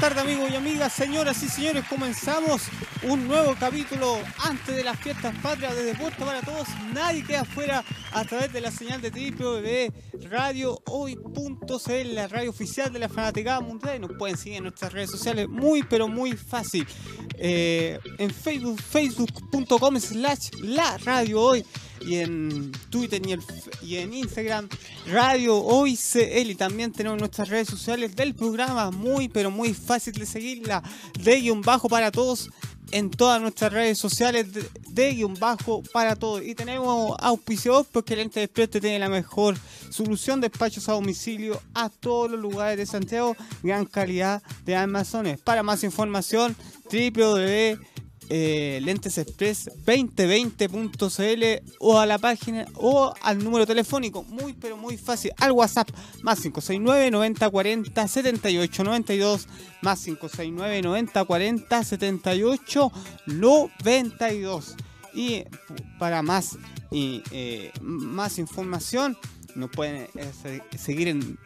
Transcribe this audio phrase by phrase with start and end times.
[0.00, 2.62] tardes amigos y amigas, señoras y señores, comenzamos
[3.02, 6.66] un nuevo capítulo antes de las fiestas patrias de Deporte para Todos.
[6.94, 9.92] Nadie queda afuera a través de la señal de www
[10.30, 13.96] Radio Hoy.cl, la radio oficial de la Fanaticada Mundial.
[13.96, 16.86] Y nos pueden seguir en nuestras redes sociales muy pero muy fácil.
[17.36, 21.64] Eh, en Facebook, facebook.com slash la radio hoy
[22.00, 23.20] y en Twitter
[23.82, 24.68] y, en Instagram
[25.06, 28.90] Radio Hoy y también tenemos nuestras redes sociales del programa.
[28.90, 30.82] Muy pero muy fácil de seguirla
[31.18, 32.50] de guion bajo para todos.
[32.92, 34.48] En todas nuestras redes sociales
[34.88, 36.42] de, guion bajo para todos.
[36.44, 39.56] Y tenemos auspiciador porque el ente de tiene la mejor
[39.90, 40.40] solución.
[40.40, 43.36] De despachos a domicilio a todos los lugares de Santiago.
[43.62, 46.56] Gran calidad de almacenes para más información
[46.90, 47.78] www
[48.30, 54.96] eh, Lentes Express 2020.cl o a la página o al número telefónico, muy pero muy
[54.96, 55.88] fácil, al WhatsApp
[56.22, 59.48] más 569 90 40 78 92
[59.82, 62.92] más 569 90 40 78
[63.26, 64.76] 92
[65.12, 65.42] y
[65.98, 66.56] para más
[66.92, 69.16] y eh, más información
[69.56, 71.36] nos pueden eh, seguir en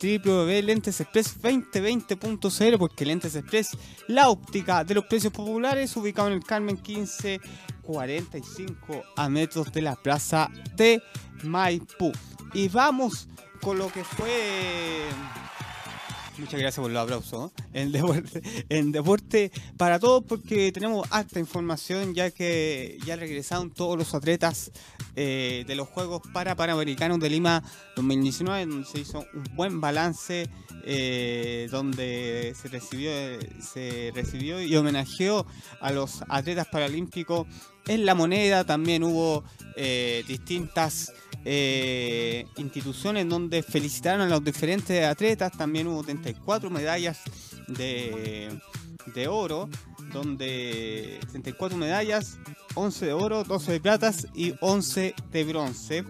[0.00, 3.76] www.lentesexpress2020.cl porque Lentes Express,
[4.08, 9.96] la óptica de los precios populares, ubicado en el Carmen 1545 a metros de la
[9.96, 11.02] plaza de
[11.42, 12.12] Maipú.
[12.52, 13.26] Y vamos
[13.60, 15.08] con lo que fue
[16.38, 17.52] Muchas gracias por los aplausos.
[17.72, 23.96] En deporte, en deporte para todos porque tenemos alta información ya que ya regresaron todos
[23.96, 24.70] los atletas
[25.14, 27.62] eh, de los Juegos para Panamericanos de Lima
[27.96, 30.50] 2019 donde se hizo un buen balance
[30.84, 33.10] eh, donde se recibió,
[33.60, 35.46] se recibió y homenajeó
[35.80, 37.46] a los atletas paralímpicos
[37.86, 39.44] en la moneda también hubo
[39.76, 41.12] eh, distintas
[41.48, 45.52] eh, instituciones donde felicitaron a los diferentes atletas.
[45.56, 47.20] También hubo 34 medallas
[47.68, 48.50] de,
[49.14, 49.68] de oro,
[50.12, 52.38] donde 34 medallas,
[52.74, 56.04] 11 de oro, 12 de platas y 11 de bronce.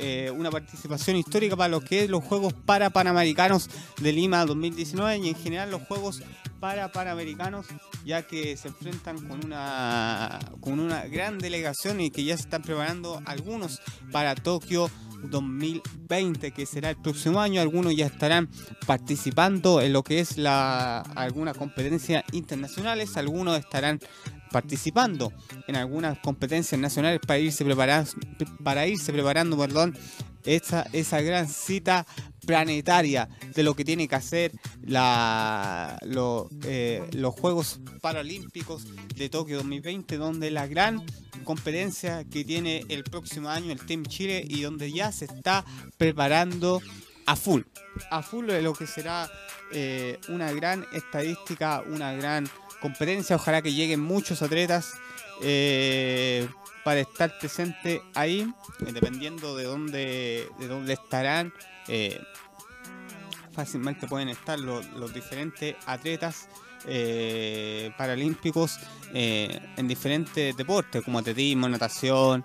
[0.00, 3.70] Eh, una participación histórica para lo que es los Juegos para Panamericanos
[4.00, 6.22] de Lima 2019 y en general los Juegos
[6.62, 7.66] para Panamericanos,
[8.04, 12.62] ya que se enfrentan con una, con una gran delegación y que ya se están
[12.62, 13.80] preparando algunos
[14.12, 14.88] para Tokio
[15.24, 17.60] 2020 que será el próximo año.
[17.60, 18.48] Algunos ya estarán
[18.86, 23.16] participando en lo que es la algunas competencias internacionales.
[23.16, 23.98] Algunos estarán
[24.52, 25.32] participando
[25.66, 28.08] en algunas competencias nacionales para irse preparando,
[28.62, 29.98] para irse preparando perdón,
[30.44, 32.06] esa, esa gran cita
[32.46, 34.52] planetaria de lo que tiene que hacer
[34.86, 35.98] la,
[36.64, 41.04] eh, los Juegos Paralímpicos de Tokio 2020, donde la gran
[41.44, 45.64] competencia que tiene el próximo año el Team Chile y donde ya se está
[45.96, 46.80] preparando
[47.26, 47.62] a full,
[48.10, 49.30] a full de lo que será
[49.72, 52.48] eh, una gran estadística, una gran
[52.80, 53.36] competencia.
[53.36, 54.94] Ojalá que lleguen muchos atletas
[55.42, 56.48] eh,
[56.84, 61.52] para estar presente ahí, dependiendo de dónde, de dónde estarán.
[61.88, 62.20] Eh,
[63.52, 66.48] fácilmente pueden estar los, diferentes atletas
[67.96, 68.78] paralímpicos
[69.12, 72.44] en diferentes deportes, como atletismo, natación,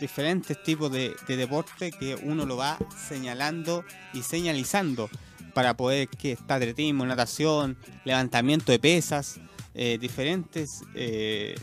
[0.00, 5.10] diferentes tipos de, de deporte que uno lo va señalando y señalizando
[5.52, 9.40] para poder que está atletismo, natación, levantamiento de pesas,
[9.74, 11.54] eh, diferentes eh,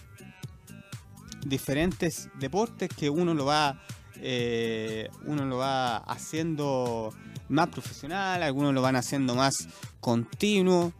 [1.45, 3.81] diferentes deportes que uno lo va
[4.21, 7.13] eh, uno lo va haciendo
[7.49, 9.67] más profesional, algunos lo van haciendo más
[9.99, 10.93] continuo.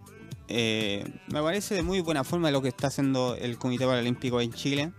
[0.48, 4.92] me parece de muy buena forma lo que está haciendo el Comité Paralímpico en Chile,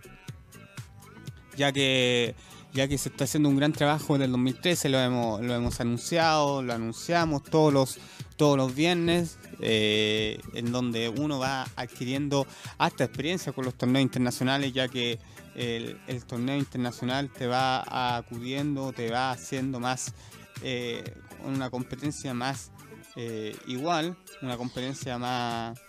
[1.55, 2.35] ya que
[2.77, 5.79] ya que se está haciendo un gran trabajo desde el 2013, lo hemos, lo hemos
[5.81, 7.97] anunciado, lo anunciamos todos los,
[8.35, 12.45] todos los viernes, eh, en donde uno va adquiriendo
[12.77, 15.17] hasta experiencia con los torneos internacionales, ya que
[15.55, 15.97] el,
[16.27, 20.13] torneo internacional te va acudiendo, te va haciendo más,
[20.63, 21.03] eh,
[21.45, 22.71] una competencia más
[23.15, 25.79] eh, igual, una competencia más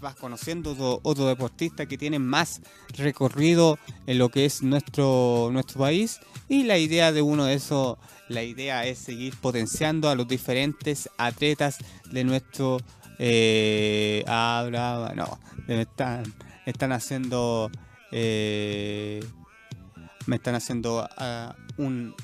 [0.00, 2.60] vas conociendo otro, deportista que tiene más
[2.96, 6.20] recorrido en lo que es nuestro, nuestro país.
[6.48, 7.98] Y la idea de uno de esos,
[8.28, 11.78] la idea es seguir potenciando a los diferentes atletas
[12.10, 12.78] de nuestro
[13.18, 15.38] eh, habla, no,
[15.68, 16.34] están,
[16.64, 17.70] están haciendo
[18.12, 19.22] eh,
[20.26, 22.14] me están haciendo ah, un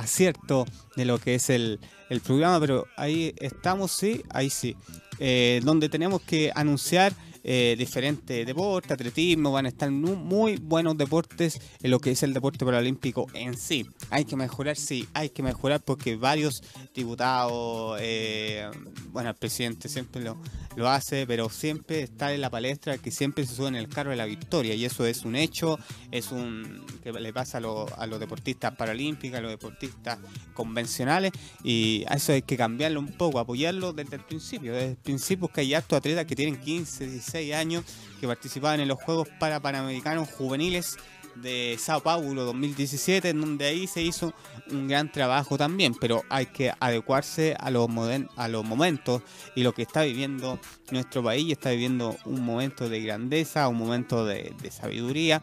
[0.00, 0.66] acierto
[0.96, 4.76] de lo que es el, el programa, pero ahí estamos, sí, ahí sí.
[5.18, 7.12] Eh, donde tenemos que anunciar
[7.42, 12.34] eh, diferentes deportes, atletismo, van a estar muy, buenos deportes en lo que es el
[12.34, 13.86] deporte paralímpico en sí.
[14.10, 16.62] Hay que mejorar, sí, hay que mejorar porque varios
[16.94, 18.68] diputados, eh,
[19.10, 20.36] bueno, el presidente siempre lo,
[20.76, 24.10] lo hace, pero siempre está en la palestra que siempre se sube en el carro
[24.10, 25.78] de la victoria y eso es un hecho,
[26.10, 30.18] es un que le pasa a, a los deportistas paralímpicos, a los deportistas
[30.52, 31.32] convencionales
[31.64, 35.48] y a eso hay que cambiarlo un poco, apoyarlo desde el principio, desde el principio
[35.48, 37.84] que hay actos atletas que tienen 15, 16 años
[38.20, 40.96] que participaban en los Juegos para Panamericanos Juveniles
[41.36, 44.34] de Sao Paulo 2017, en donde ahí se hizo
[44.70, 47.88] un gran trabajo también, pero hay que adecuarse a los,
[48.36, 49.22] a los momentos
[49.54, 50.58] y lo que está viviendo
[50.90, 55.40] nuestro país, está viviendo un momento de grandeza, un momento de, de sabiduría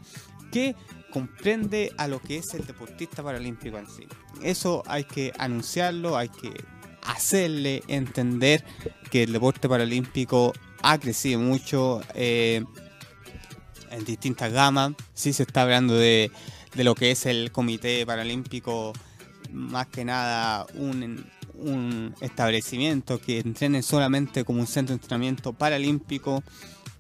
[0.52, 0.76] que
[1.12, 4.08] comprende a lo que es el deportista paralímpico en sí.
[4.44, 6.52] Eso hay que anunciarlo, hay que
[7.08, 8.64] hacerle entender
[9.10, 12.64] que el deporte paralímpico ha crecido mucho eh,
[13.92, 14.94] en distintas gamas.
[15.14, 16.32] Sí se está hablando de,
[16.76, 18.94] de, lo que es el Comité Paralímpico,
[19.52, 21.26] más que nada un,
[21.58, 26.44] un establecimiento que entrene solamente como un centro de entrenamiento paralímpico,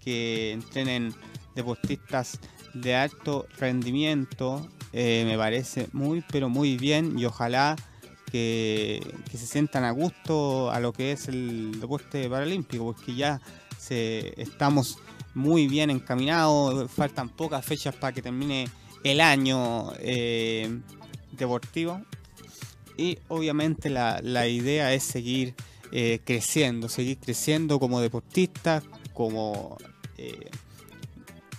[0.04, 1.14] que entrenen
[1.56, 2.40] deportistas
[2.74, 4.68] de alto rendimiento.
[4.94, 7.76] Eh, me parece muy, pero muy bien y ojalá
[8.32, 9.02] que,
[9.32, 13.42] se sientan a gusto a lo que es el deporte paralímpico, porque ya
[13.92, 14.98] estamos
[15.34, 18.68] muy bien encaminados, faltan pocas fechas para que termine
[19.04, 20.80] el año eh,
[21.32, 22.02] deportivo
[22.98, 25.54] y obviamente la, la idea es seguir
[25.92, 29.78] eh, creciendo, seguir creciendo como deportista, como
[30.18, 30.50] eh,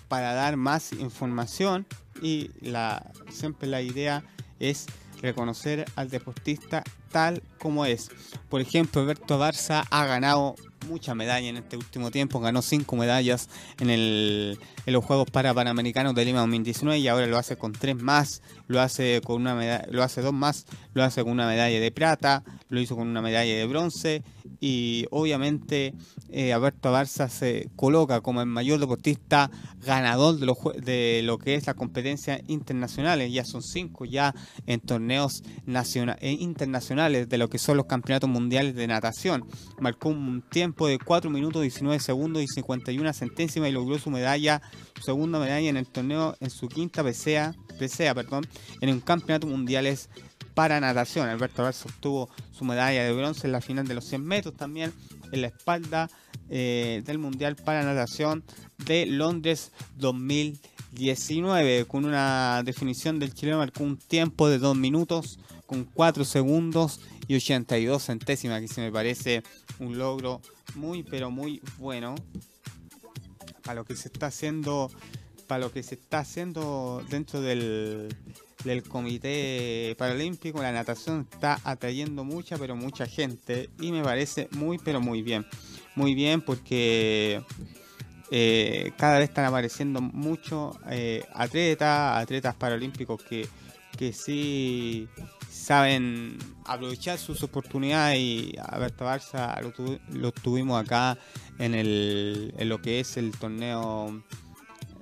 [0.08, 1.86] para dar más información
[2.20, 4.22] y la siempre la idea
[4.58, 4.86] es
[5.22, 8.10] reconocer al deportista tal como es.
[8.48, 10.56] Por ejemplo, Alberto Barça ha ganado
[10.88, 13.49] muchas medallas en este último tiempo, ganó cinco medallas
[13.79, 17.73] en, el, en los Juegos para Panamericanos de Lima 2019 y ahora lo hace con
[17.73, 21.46] tres más, lo hace con una medalla, lo hace dos más, lo hace con una
[21.46, 24.23] medalla de plata, lo hizo con una medalla de bronce
[24.61, 25.94] y obviamente
[26.31, 29.50] eh, Alberto Barça se coloca como el mayor deportista
[29.84, 34.34] ganador de lo, de lo que es la competencia internacionales, ya son cinco ya
[34.67, 39.44] en torneos nacionales e internacionales de lo que son los campeonatos mundiales de natación.
[39.81, 44.62] Marcó un tiempo de 4 minutos 19 segundos y 51 centésimas y logró su medalla,
[44.96, 48.46] su segunda medalla en el torneo en su quinta PCA, PCA perdón,
[48.80, 50.08] en un campeonato mundiales
[50.54, 51.28] para natación.
[51.28, 54.92] Alberto Barça obtuvo su medalla de bronce en la final de los 100 metros también
[55.32, 56.10] en la espalda
[56.50, 58.42] eh, del Mundial para Natación
[58.78, 65.84] de Londres 2019 con una definición del chileno marcó un tiempo de 2 minutos con
[65.84, 69.42] 4 segundos y 82 centésimas que se me parece
[69.80, 70.40] un logro
[70.75, 72.14] muy pero muy bueno
[73.62, 74.90] para lo que se está haciendo
[75.46, 78.14] para lo que se está haciendo dentro del,
[78.64, 84.78] del Comité Paralímpico, la natación está atrayendo mucha, pero mucha gente y me parece muy,
[84.78, 85.46] pero muy bien.
[85.96, 87.42] Muy bien porque
[88.31, 93.48] eh, cada vez están apareciendo muchos eh, atletas, atletas paralímpicos que,
[93.96, 95.08] que sí
[95.69, 101.19] saben aprovechar sus oportunidades y Alberto Barça lo, lo tuvimos acá
[101.59, 104.23] en, el, lo que es el torneo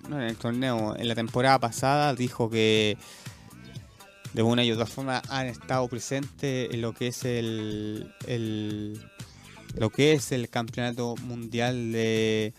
[0.08, 2.98] no en el torneo, en la temporada pasada dijo que
[4.32, 8.10] de una y otra forma han estado presentes en lo que es el,
[9.76, 12.52] lo que es el campeonato mundial de,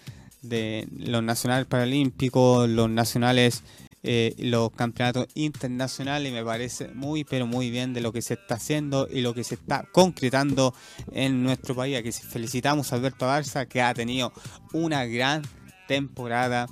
[0.96, 3.64] los nacionales paralímpicos, los nacionales,
[4.10, 8.56] eh, los campeonatos internacionales me parece muy pero muy bien de lo que se está
[8.56, 10.74] haciendo y lo que se está concretando
[11.12, 11.98] en nuestro país.
[11.98, 14.32] Aquí felicitamos a Alberto Barça que ha tenido
[14.72, 15.42] una gran
[15.90, 16.68] temporada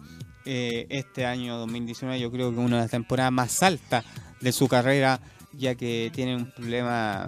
[0.46, 2.22] eh, este año 2019.
[2.22, 4.06] Yo creo que una de las temporadas más altas
[4.40, 5.20] de su carrera,
[5.52, 7.28] ya que tiene un problema,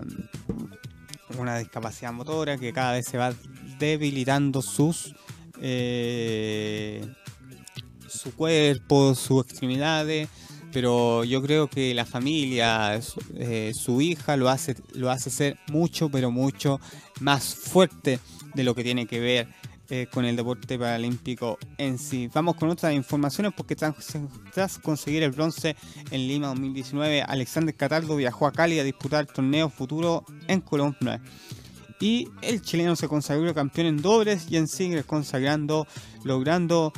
[1.37, 3.33] una discapacidad motora que cada vez se va
[3.77, 5.13] debilitando sus
[5.59, 7.05] eh,
[8.09, 10.29] su cuerpo, sus extremidades,
[10.71, 12.99] pero yo creo que la familia,
[13.35, 16.79] eh, su hija lo hace, lo hace ser mucho, pero mucho
[17.19, 18.19] más fuerte
[18.53, 19.47] de lo que tiene que ver
[19.89, 22.29] eh, con el deporte paralímpico en sí.
[22.33, 25.77] Vamos con otras informaciones porque tras, conseguir el bronce
[26.11, 31.21] en Lima 2019, Alexander Cataldo viajó a Cali a disputar el torneo futuro en Colombia.
[32.01, 35.87] Y el chileno se consagró campeón en dobles y en singles, consagrando,
[36.25, 36.91] logrando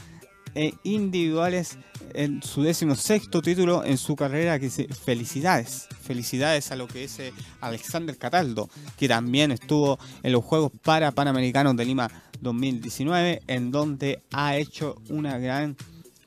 [0.56, 1.78] eh, individuales
[2.14, 4.60] en su décimo sexto título en su carrera.
[4.60, 10.44] Que felicidades, felicidades a lo que es eh, Alexander Cataldo, que también estuvo en los
[10.44, 12.10] Juegos para Panamericanos de Lima
[12.42, 15.76] 2019, en donde ha hecho una gran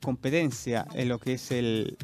[0.03, 1.97] competencia en lo que es el,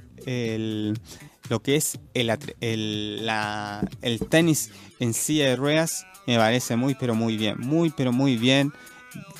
[1.48, 4.70] lo que es el, el tenis
[5.00, 8.70] en silla de ruedas me parece muy pero muy bien, muy pero muy bien,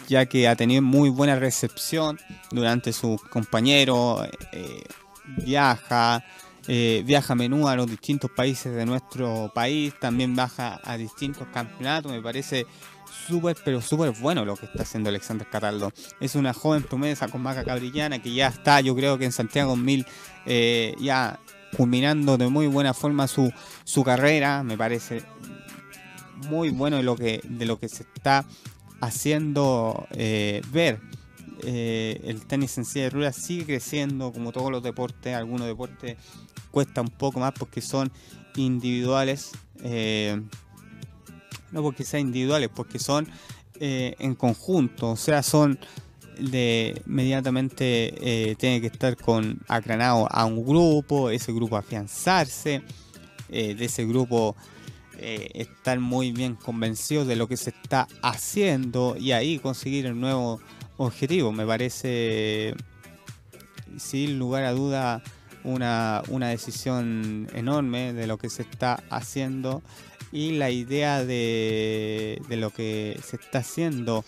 [0.08, 2.18] ya que ha tenido muy buena recepción
[2.50, 4.82] durante sus compañeros, eh,
[5.36, 6.24] viaja,
[6.66, 11.46] eh, viaja a menudo a los distintos países de nuestro país, también baja a distintos
[11.52, 12.66] campeonatos, me parece
[13.26, 15.92] súper, pero súper bueno lo que está haciendo Alexander Cataldo.
[16.20, 19.76] Es una joven promesa con maca cabrillana que ya está, yo creo que en Santiago
[19.76, 20.06] 1000,
[20.46, 21.38] eh, ya
[21.76, 23.52] culminando de muy buena forma su,
[23.84, 25.22] su carrera, me parece
[26.48, 28.46] muy bueno de lo que, de lo que se está
[29.00, 31.00] haciendo eh, ver.
[31.64, 35.34] Eh, el tenis en silla de ruedas sigue creciendo como todos los deportes.
[35.34, 36.16] Algunos deportes
[36.70, 38.10] cuesta un poco más porque son
[38.56, 39.50] individuales.
[39.82, 40.40] Eh,
[41.72, 43.28] no porque sean individuales, porque son
[43.80, 45.10] en conjunto.
[45.10, 45.78] O sea, son
[46.40, 52.82] de inmediatamente tiene que estar con acranado a un grupo, ese grupo afianzarse,
[53.48, 54.56] de ese grupo
[55.18, 60.18] eh, estar muy bien convencidos de lo que se está haciendo y ahí conseguir el
[60.18, 60.60] nuevo
[60.96, 61.52] objetivo.
[61.52, 62.74] Me parece,
[63.96, 65.22] sin lugar a duda,
[65.64, 69.82] una, decisión enorme de lo que se está haciendo
[70.32, 74.24] y la idea de, lo que se está haciendo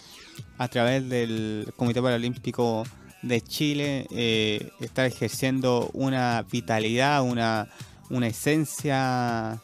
[0.58, 2.84] a través del Comité Paralímpico
[3.22, 7.68] de Chile, eh, está ejerciendo una vitalidad, una,
[8.08, 9.60] una esencia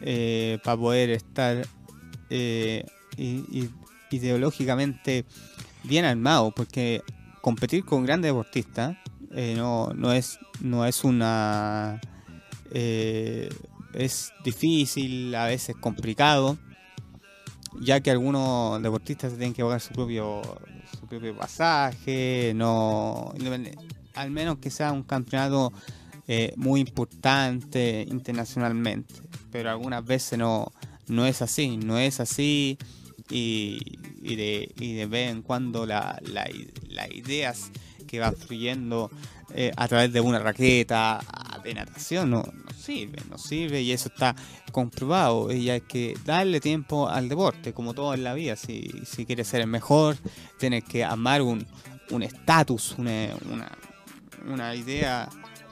[0.00, 1.66] eh, para poder estar
[2.30, 2.84] eh,
[4.10, 5.24] ideológicamente
[5.84, 7.02] bien armado, porque
[7.40, 8.96] competir con grandes deportistas
[9.32, 12.00] eh, no, no, es, no es una...
[12.72, 16.58] es difícil, a veces complicado,
[17.80, 20.42] ya que algunos deportistas tienen que pagar su propio,
[20.98, 23.32] su propio pasaje, no
[24.18, 25.72] al menos que sea un campeonato
[26.56, 29.14] muy importante internacionalmente
[29.50, 30.72] pero algunas veces no,
[31.06, 32.78] no es así, no es así
[33.30, 36.48] y, de, y de vez en cuando la, la,
[36.88, 37.70] las ideas
[38.06, 39.10] que van fluyendo
[39.54, 41.20] eh, a través de una raqueta
[41.62, 44.34] de natación no, no sirve, no sirve y eso está
[44.72, 49.26] comprobado y hay que darle tiempo al deporte, como todo en la vida, si, si
[49.26, 50.16] quieres ser el mejor,
[50.58, 51.66] tienes que amar un
[52.22, 53.70] estatus, una, una,
[54.46, 55.28] una idea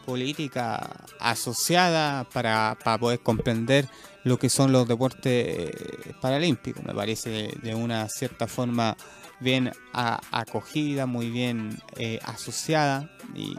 [0.06, 3.88] política asociada para, poder comprender
[4.24, 6.84] lo que son los deportes eh, paralímpicos.
[6.84, 8.96] Me parece de, una cierta forma
[9.40, 13.54] bien acogida, muy bien eh, asociada y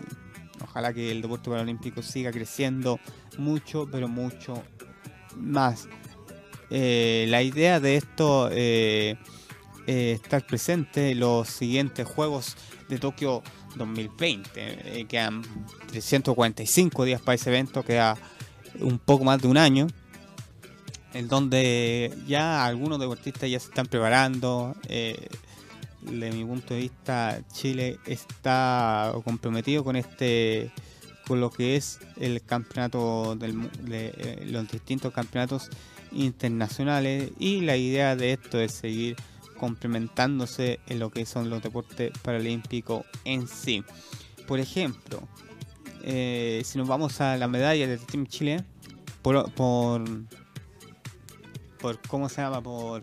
[0.63, 2.99] ojalá que el deporte paralímpico siga creciendo
[3.37, 4.63] mucho, pero mucho
[5.35, 5.87] más.
[6.69, 9.17] Eh, la idea de esto es
[9.85, 12.57] estar presente en los siguientes Juegos
[12.89, 13.43] de Tokio
[13.75, 14.49] 2020.
[14.55, 15.43] Eh, quedan
[15.87, 18.17] 345 días para ese evento, queda
[18.79, 19.87] un poco más de un año,
[21.13, 24.75] en donde ya algunos deportistas ya se están preparando.
[24.87, 25.27] Eh,
[26.01, 30.71] de mi punto de vista, Chile está comprometido con este
[31.27, 35.69] con lo que es el campeonato del, de eh, los distintos campeonatos
[36.13, 39.17] internacionales y la idea de esto es seguir
[39.57, 43.83] complementándose en lo que son los deportes paralímpicos en sí.
[44.47, 45.21] Por ejemplo,
[46.03, 48.63] eh, si nos vamos a la medalla del Team Chile,
[49.21, 50.01] por, por,
[52.07, 52.61] ¿cómo se llama?
[52.61, 53.01] Por,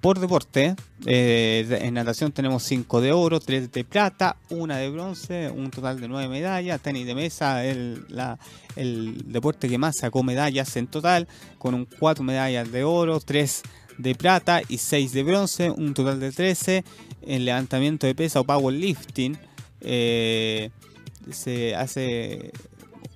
[0.00, 0.76] por deporte,
[1.06, 6.00] eh, en natación tenemos 5 de oro, 3 de plata, 1 de bronce, un total
[6.00, 6.80] de 9 medallas.
[6.80, 8.06] Tenis de mesa, el,
[8.76, 11.26] el deporte que más sacó medallas en total,
[11.58, 13.62] con un 4 medallas de oro, 3
[13.98, 16.84] de plata y 6 de bronce, un total de 13.
[17.22, 19.38] En levantamiento de pesa o powerlifting
[19.80, 20.70] eh,
[21.30, 22.52] se hace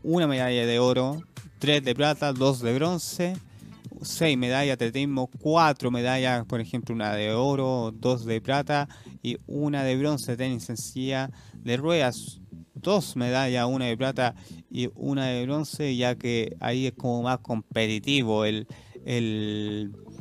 [0.03, 1.23] una medalla de oro,
[1.59, 3.37] 3 de plata, 2 de bronce,
[4.01, 8.89] 6 medallas de atletismo, 4 medallas, por ejemplo, una de oro, 2 de plata
[9.23, 12.41] y una de bronce, tenis sencilla de ruedas.
[12.81, 14.37] Dos medallas, una de plata
[14.71, 18.69] y una de bronce, ya que ahí es como más competitivo el,
[19.05, 20.18] el en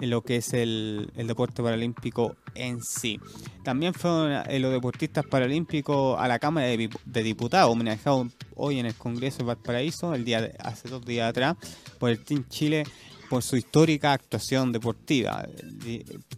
[0.00, 3.20] lo que es el, deporte paralímpico en sí.
[3.64, 8.94] También fueron eh, los deportistas paralímpicos a la Cámara de, Diputados, homenajeados hoy en el
[8.94, 11.56] Congreso de Valparaíso, el día hace dos días atrás,
[11.98, 12.84] por el Team Chile
[13.28, 15.46] por su histórica actuación deportiva.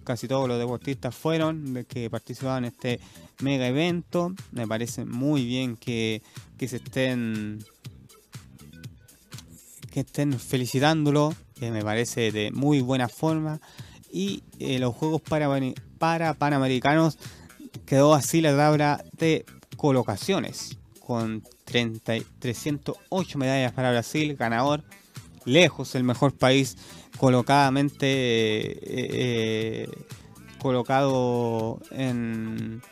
[0.04, 3.00] Casi todos los deportistas fueron que participaban en este
[3.40, 4.34] mega evento.
[4.50, 6.20] Me parece muy bien que,
[6.58, 7.64] que se estén
[9.90, 11.34] que estén felicitándolo
[11.70, 13.60] me parece de muy buena forma.
[14.10, 17.18] Y eh, los Juegos para Panamericanos.
[17.86, 19.44] Quedó así la tabla de
[19.76, 24.84] colocaciones con 30, 308 medallas para Brasil, ganador,
[25.44, 26.76] lejos el mejor país
[27.18, 29.88] colocadamente eh,
[30.58, 32.82] colocado en,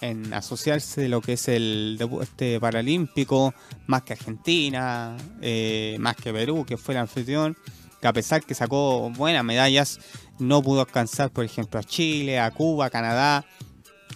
[0.00, 3.54] en asociarse lo que es el deporte paralímpico,
[3.86, 7.56] más que Argentina, eh, más que Perú, que fue el anfitrión,
[8.00, 10.00] que a pesar que sacó buenas medallas,
[10.38, 13.44] no pudo alcanzar, por ejemplo, a Chile, a Cuba, Canadá.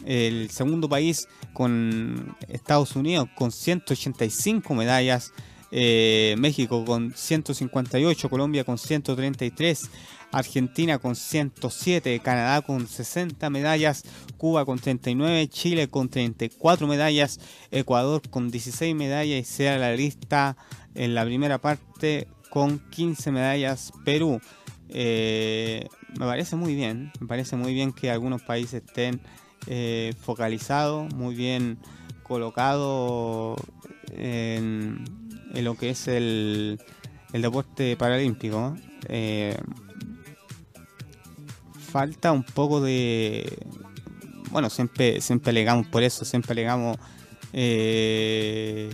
[0.05, 5.33] El segundo país con Estados Unidos con 185 medallas,
[5.71, 9.91] eh, México con 158, Colombia con 133,
[10.35, 14.05] Argentina con 107, Canadá con 60 medallas,
[14.37, 17.39] Cuba con 39, Chile con 34 medallas,
[17.71, 20.57] Ecuador con 16 medallas y sea la lista
[20.95, 24.41] en la primera parte con 15 medallas Perú.
[24.89, 25.87] Eh,
[26.19, 29.21] me parece muy bien, me parece muy bien que algunos países estén
[29.69, 31.79] eh, focalizados, muy bien
[32.25, 33.61] colocados
[34.11, 35.05] en,
[35.55, 36.81] lo que es el,
[37.33, 38.77] deporte paralímpico.
[39.09, 39.57] Eh,
[41.95, 43.57] falta un poco de.
[44.51, 46.99] Bueno, siempre, siempre alegamos por eso, siempre alegamos.
[47.53, 48.93] Eh,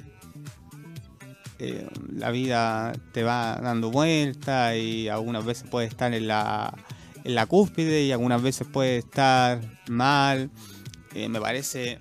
[1.58, 6.76] eh, la vida te va dando vueltas y algunas veces puede estar en la,
[7.24, 10.50] en la cúspide y algunas veces puede estar mal.
[11.14, 12.00] Eh, me parece.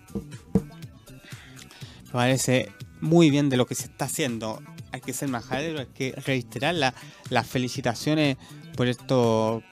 [2.08, 4.62] Me parece muy bien de lo que se está haciendo.
[4.92, 8.36] Hay que ser majadero, hay que reiterar las felicitaciones
[8.76, 9.64] por esto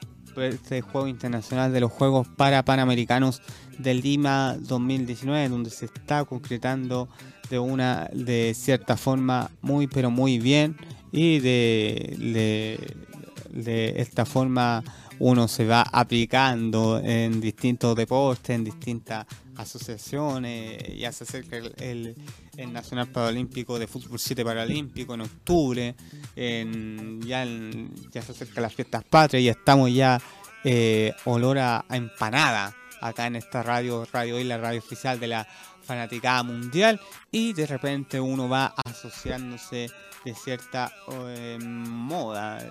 [0.42, 3.42] este Juego Internacional de los Juegos para Panamericanos
[3.78, 7.08] del Lima 2019, donde se está concretando
[7.50, 10.76] de una de cierta forma muy pero muy bien
[11.12, 12.96] y de, de,
[13.50, 14.84] de esta forma
[15.20, 22.16] uno se va aplicando en distintos deportes, en distintas asociaciones, ya se acerca el,
[22.72, 25.94] Nacional Paralímpico de Fútbol 7 Paralímpico en octubre,
[26.34, 27.44] ya,
[28.12, 30.20] ya se acerca las fiestas patrias y estamos ya
[30.64, 35.48] eh, olor a, empanada acá en esta radio, Radio y la radio oficial de la
[35.88, 37.00] fanaticada mundial
[37.32, 39.90] y de repente uno va asociándose
[40.22, 40.92] de cierta
[41.28, 42.70] eh, moda, de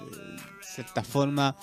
[0.61, 1.55] cierta forma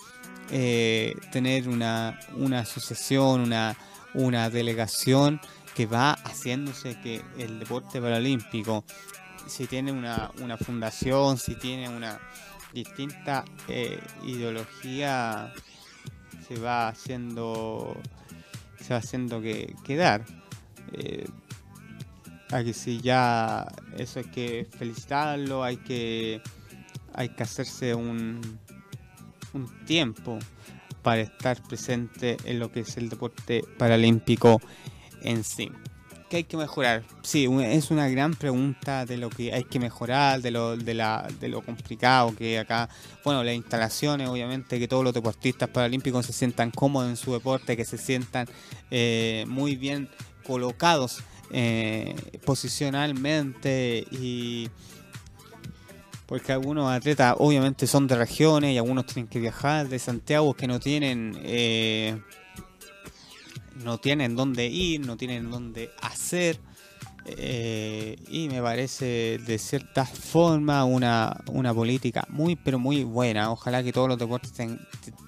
[0.50, 3.76] eh, tener una, una asociación, una,
[4.14, 5.40] una delegación
[5.76, 8.84] que va haciéndose que el deporte paralímpico,
[9.46, 12.18] si tiene una, una fundación, si tiene una
[12.72, 15.52] distinta eh, ideología,
[16.48, 17.96] se va haciendo
[18.84, 20.24] se va haciendo que quedar.
[20.92, 21.26] Eh,
[22.54, 23.66] hay que si ya
[23.98, 26.40] eso hay que felicitarlo, hay que
[27.12, 28.40] hay que hacerse un
[29.54, 30.38] un tiempo
[31.02, 34.60] para estar presente en lo que es el deporte paralímpico
[35.22, 35.70] en sí.
[36.30, 37.02] ¿Qué hay que mejorar?
[37.22, 41.28] Sí, es una gran pregunta de lo que hay que mejorar, de lo, de, la,
[41.40, 42.88] de lo complicado que acá,
[43.24, 47.76] bueno, las instalaciones, obviamente, que todos los deportistas paralímpicos se sientan cómodos en su deporte,
[47.76, 48.48] que se sientan
[48.90, 50.08] eh, muy bien
[50.44, 54.68] colocados eh, posicionalmente y
[56.26, 60.66] porque algunos atletas obviamente son de regiones y algunos tienen que viajar de Santiago que
[60.66, 62.18] no tienen eh,
[63.84, 66.58] no tienen dónde ir, no tienen dónde hacer
[67.26, 73.50] eh, y me parece de cierta forma una, una política muy pero muy buena.
[73.50, 74.52] Ojalá que todos los deportes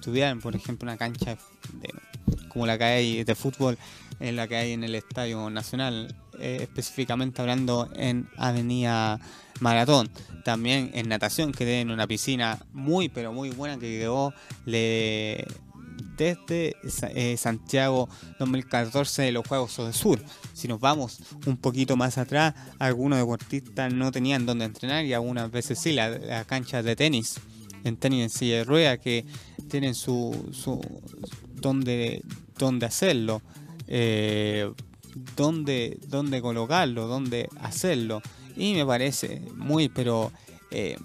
[0.01, 1.37] tuvieran, por ejemplo, una cancha
[2.49, 3.77] como la hay de fútbol
[4.19, 9.19] en la que hay en el Estadio Nacional, eh, específicamente hablando en Avenida
[9.59, 10.09] Maratón.
[10.43, 14.33] También en natación, que tienen una piscina muy, pero muy buena que quedó
[14.65, 15.45] le,
[16.17, 16.75] desde
[17.13, 20.19] eh, Santiago 2014 de los Juegos del Sur.
[20.53, 25.51] Si nos vamos un poquito más atrás, algunos deportistas no tenían donde entrenar y algunas
[25.51, 27.39] veces sí, las la canchas de tenis,
[27.83, 29.25] en tenis en silla de rueda, que
[29.69, 30.81] tienen su, su
[31.53, 32.21] donde,
[32.57, 33.41] donde hacerlo
[33.87, 34.71] eh,
[35.35, 38.21] dónde, dónde colocarlo, dónde hacerlo.
[38.55, 40.31] Y me parece muy, pero
[40.71, 40.97] eh,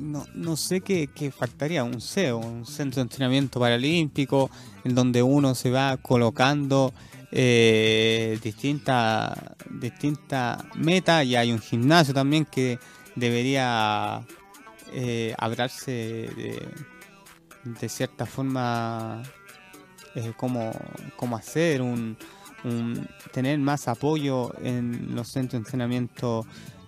[0.00, 4.50] no, no, sé qué, faltaría, un CEO, un centro de entrenamiento paralímpico,
[4.84, 6.92] en donde uno se va colocando
[7.30, 9.38] eh, distintas
[9.70, 12.78] distinta metas y hay un gimnasio también que
[13.16, 14.22] debería
[14.92, 16.68] eh, hablarse de,
[17.64, 19.22] de cierta forma
[20.14, 20.72] eh, cómo,
[21.36, 22.16] hacer, un,
[23.32, 26.46] tener más apoyo en los centros de entrenamiento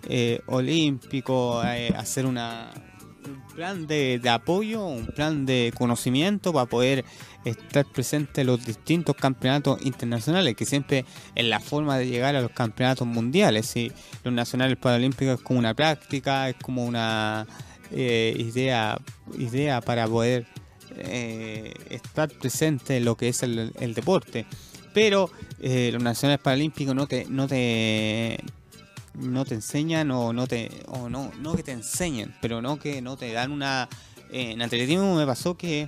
[0.09, 2.71] eh, olímpicos, eh, hacer una
[3.55, 7.05] plan de, apoyo, un plan de conocimiento para poder
[7.45, 12.41] estar presente en los distintos campeonatos internacionales, que siempre es la forma de llegar a
[12.41, 13.75] los campeonatos mundiales.
[13.77, 13.93] y
[14.25, 17.47] Los nacionales paralímpicos es como una práctica, es como una
[17.91, 18.99] eh, idea,
[19.39, 20.47] idea para poder
[20.99, 24.47] eh, estar presente en lo que es el, deporte.
[24.93, 25.31] Pero
[25.61, 28.39] eh, los nacionales paralímpicos no te, no te
[29.15, 33.01] no te enseñan o no te o no no que te enseñen pero no que
[33.01, 33.89] no te dan una
[34.33, 35.87] en atletismo me pasó que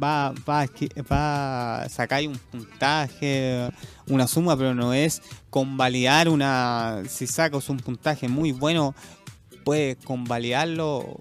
[0.00, 0.66] va va
[1.10, 1.86] va
[2.28, 3.68] un puntaje
[4.06, 8.94] una suma pero no es convalidar una si sacas un puntaje muy bueno
[9.64, 11.20] puedes convalidarlo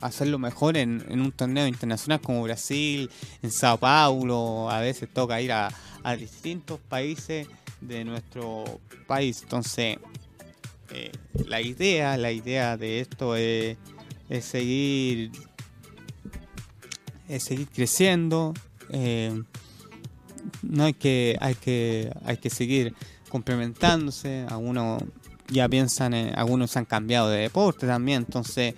[0.00, 3.10] hacerlo mejor en, un torneo internacional como Brasil,
[3.42, 5.70] en Sao Paulo, a veces toca ir a,
[6.02, 7.48] a distintos países
[7.80, 9.42] de nuestro país.
[9.42, 9.98] Entonces,
[10.90, 11.10] eh,
[11.46, 13.76] la idea, la idea de esto es,
[14.40, 15.32] seguir
[17.28, 18.54] es seguir creciendo.
[18.90, 19.42] Eh,
[20.62, 22.94] no hay que, hay que, hay que seguir
[23.28, 24.46] complementándose.
[24.48, 25.02] Algunos
[25.48, 28.74] ya piensan, en, algunos han cambiado de deporte también, entonces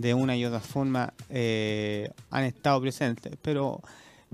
[0.00, 3.36] de una y otra forma eh, han estado presentes.
[3.42, 3.82] Pero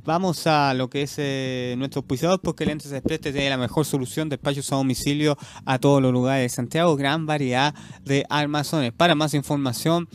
[0.04, 4.28] Vamos a lo que es eh, nuestro auspiciador, porque Lentes Express tiene la mejor solución
[4.28, 6.94] de despachos a domicilio a todos los lugares de Santiago.
[6.96, 8.92] Gran variedad de armazones.
[8.92, 10.08] Para más información,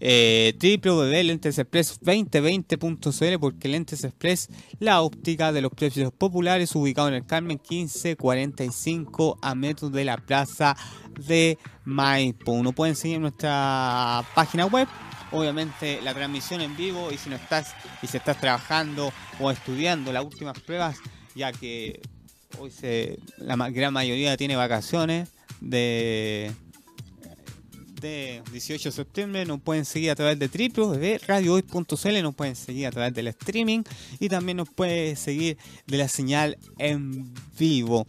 [0.00, 4.48] eh, www.lentesexpress2020.cl porque Lentes Express,
[4.78, 10.18] la óptica de los precios populares, ubicado en el Carmen 1545 a metros de la
[10.18, 10.76] plaza
[11.26, 12.52] de Maipo.
[12.52, 14.86] Uno pueden seguir nuestra página web
[15.32, 20.24] obviamente la transmisión en vivo y si no estás y estás trabajando o estudiando las
[20.24, 20.98] últimas pruebas,
[21.34, 22.00] ya que
[22.58, 26.52] hoy se, la gran mayoría tiene vacaciones de
[28.00, 32.90] de 18 de septiembre nos pueden seguir a través de www.radiohoy.cl, nos pueden seguir a
[32.90, 33.82] través del streaming
[34.18, 38.06] y también nos pueden seguir de la señal en vivo.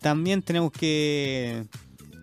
[0.00, 1.64] También tenemos que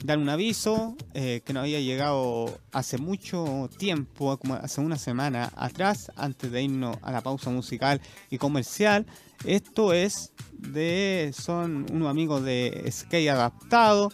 [0.06, 5.52] dar un aviso eh, que nos había llegado hace mucho tiempo, como hace una semana
[5.56, 9.06] atrás, antes de irnos a la pausa musical y comercial.
[9.46, 14.12] Esto es de, son unos amigos de Skate Adaptado,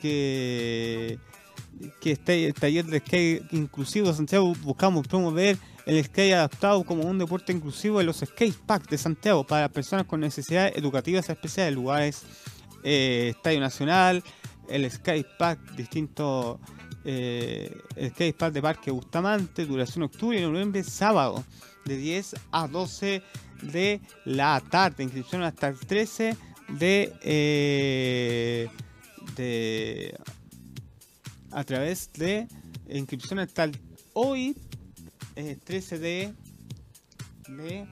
[0.00, 1.18] que,
[2.00, 7.18] que este taller de skate inclusivo de Santiago buscamos promover el skate adaptado como un
[7.18, 12.22] deporte inclusivo en los skate parks de Santiago para personas con necesidades educativas especiales, lugares,
[12.82, 14.22] eh, Estadio Nacional,
[14.70, 14.90] el
[15.38, 16.60] Park, distinto
[17.04, 21.44] eh, el Park de Parque Bustamante, duración octubre y noviembre, sábado,
[21.84, 23.22] de 10 a 12
[23.62, 25.02] de la tarde.
[25.04, 26.36] Inscripción hasta el 13
[26.78, 28.68] de, eh,
[29.36, 30.18] de
[31.50, 32.46] a través de
[32.88, 33.78] inscripción hasta el
[34.12, 34.56] hoy,
[35.34, 36.34] 13 eh,
[37.48, 37.86] de,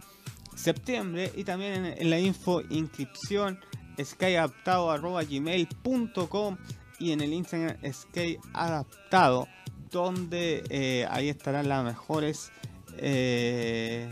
[0.54, 3.58] septiembre, y también en la info inscripción
[4.02, 6.56] skyadaptado.gmail.com
[6.98, 9.46] y en el Instagram skyadaptado
[9.90, 12.52] donde eh, ahí estarán las mejores
[12.98, 14.08] eh,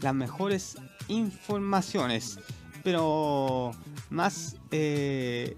[0.00, 0.76] las mejores
[1.08, 2.38] informaciones.
[2.82, 3.72] Pero
[4.08, 5.56] más eh,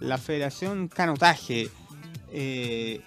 [0.00, 1.70] la Federación Canotaje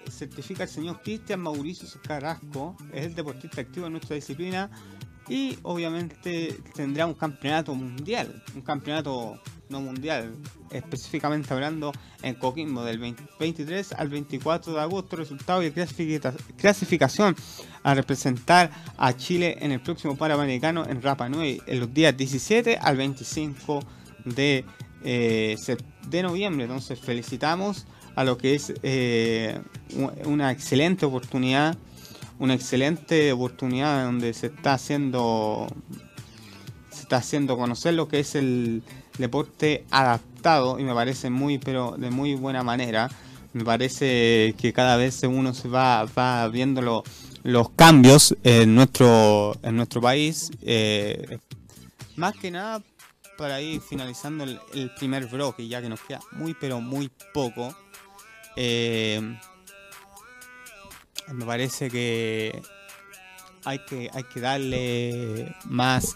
[0.09, 4.69] certifica al señor Cristian Mauricio Carrasco es el deportista activo en nuestra disciplina
[5.27, 10.35] y obviamente tendrá un campeonato mundial, un campeonato no mundial,
[10.71, 12.99] específicamente hablando en Coquimbo del
[13.39, 17.35] 23 al 24 de agosto, resultado y clasificación
[17.83, 22.77] a representar a Chile en el próximo Panamericano en Rapa Nui en los días 17
[22.77, 23.79] al 25
[24.25, 24.65] de,
[25.03, 25.55] eh,
[26.07, 26.65] de noviembre.
[26.65, 29.59] Entonces felicitamos a lo que es eh,
[30.25, 31.77] una excelente oportunidad
[32.39, 35.67] una excelente oportunidad donde se está haciendo
[36.91, 38.83] se está haciendo conocer lo que es el
[39.17, 43.09] deporte adaptado y me parece muy pero de muy buena manera.
[43.53, 47.03] Me parece que cada vez uno se va, va viendo
[47.43, 50.51] los cambios en nuestro en nuestro país.
[50.61, 51.39] Eh,
[52.15, 52.81] más que nada
[53.37, 57.75] para ir finalizando el, primer bloque ya que nos queda muy pero muy poco
[58.55, 59.37] eh,
[61.33, 62.61] me parece que
[63.63, 66.15] hay que, hay que darle más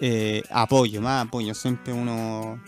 [0.00, 1.54] eh, apoyo, más apoyo.
[1.54, 2.60] Siempre uno,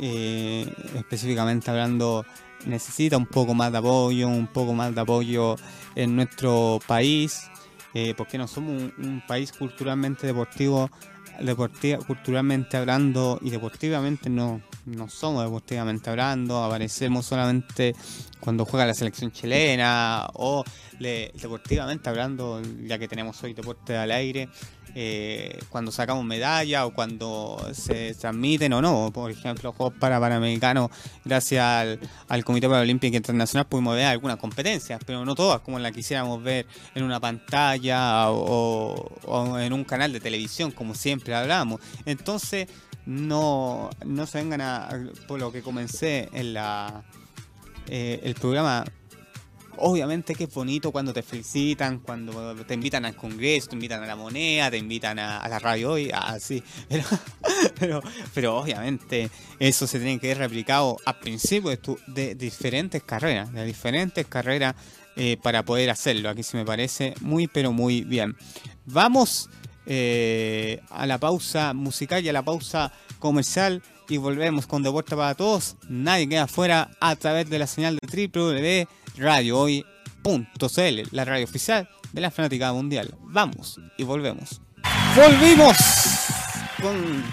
[0.00, 0.66] eh,
[0.96, 2.24] específicamente hablando,
[2.66, 5.56] necesita un poco más de apoyo, un poco más de apoyo
[5.94, 7.50] en nuestro país,
[7.94, 10.90] eh, porque no somos un, país culturalmente deportivo,
[11.40, 17.94] deportiva, culturalmente hablando y deportivamente no, no somos deportivamente hablando, aparecemos solamente
[18.40, 20.64] cuando juega la selección chilena o
[21.02, 24.48] deportivamente hablando, ya que tenemos hoy deporte al aire,
[24.94, 29.10] eh, cuando sacamos medalla o cuando se transmiten o no.
[29.12, 30.90] Por ejemplo, Juegos para Panamericanos,
[31.24, 36.42] gracias al, Comité Paralímpico Internacional, pudimos ver algunas competencias, pero no todas como la quisiéramos
[36.42, 41.80] ver en una pantalla o, en un canal de televisión, como siempre hablamos.
[42.04, 42.68] Entonces,
[43.06, 44.88] no, no se vengan a,
[45.26, 47.02] por lo que comencé en la
[47.88, 48.84] eh, el programa
[49.78, 54.06] Obviamente que es bonito cuando te felicitan, cuando te invitan al Congreso, te invitan a
[54.06, 56.62] la moneda, te invitan a, la radio hoy, así.
[57.78, 58.00] Pero,
[58.32, 63.64] pero, obviamente eso se tiene que ver replicado al principio de, de diferentes carreras, de
[63.64, 64.76] diferentes carreras
[65.16, 66.30] eh, para poder hacerlo.
[66.30, 68.34] Aquí se me parece muy, pero muy bien.
[68.86, 69.50] Vamos
[69.84, 73.82] eh, a la pausa musical y a la pausa comercial
[74.12, 75.76] y volvemos con Deporte para Todos.
[75.88, 82.20] Nadie queda afuera a través de la señal de www radiohoy.cl, la radio oficial de
[82.20, 83.14] la fanática mundial.
[83.22, 84.60] Vamos y volvemos.
[85.16, 85.76] Volvimos
[86.80, 87.24] con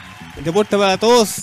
[0.43, 1.41] Deporte para Todos.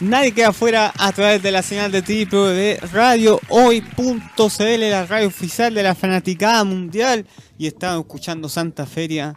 [0.00, 5.82] Nadie queda afuera a través de la señal de de radiohoy.cl, la radio oficial de
[5.82, 7.26] la fanaticada mundial.
[7.56, 9.34] Y estamos escuchando Santa Feria.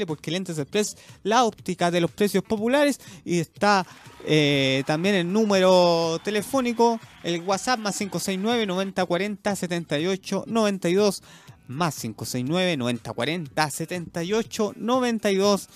[0.05, 3.85] porque Lentes Express, la óptica de los precios populares y está
[4.25, 11.23] eh, también el número telefónico, el WhatsApp más 569 9040 78 92
[11.67, 15.69] más 569 9040 78 92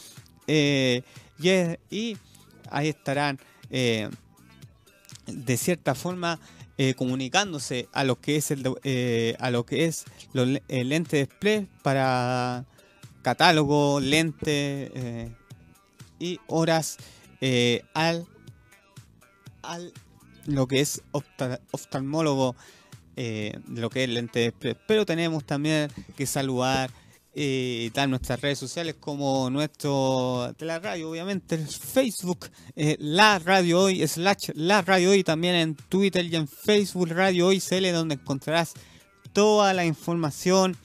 [1.40, 2.18] y,
[2.70, 4.10] ahí estarán eh,
[5.28, 6.40] de cierta forma
[6.78, 8.66] eh, comunicándose a lo que es el
[9.40, 12.66] a lo que es el lente display para
[13.22, 15.36] catálogo lente
[16.20, 16.98] y horas
[17.94, 18.26] al
[19.64, 19.94] al
[20.48, 21.02] lo que es
[21.72, 22.56] oftalmólogo
[23.16, 24.54] eh, de lo que es lente
[24.88, 26.90] Pero tenemos también que saludar
[27.40, 33.38] eh, dar nuestras redes sociales como nuestro de la radio, obviamente, el Facebook, eh, la
[33.38, 37.92] radio hoy, slash la radio hoy, también en Twitter y en Facebook Radio Hoy CL,
[37.92, 38.74] donde encontrarás
[39.34, 40.76] toda la información